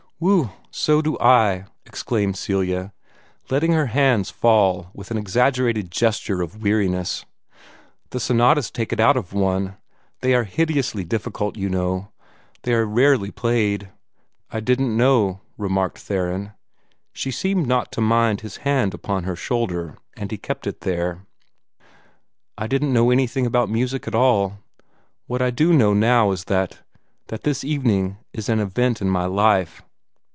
[0.23, 0.51] "Whew!
[0.69, 2.93] so do I," exclaimed Celia,
[3.49, 7.25] letting her hands fall with an exaggerated gesture of weariness.
[8.11, 9.77] "The sonatas take it out of one!
[10.19, 12.09] They are hideously difficult, you know.
[12.61, 13.89] They are rarely played."
[14.51, 16.51] "I didn't know," remarked Theron.
[17.13, 21.25] She seemed not to mind his hand upon her shoulder, and he kept it there.
[22.59, 24.59] "I didn't know anything about music at all.
[25.25, 26.83] What I do know now is that
[27.29, 29.81] that this evening is an event in my life."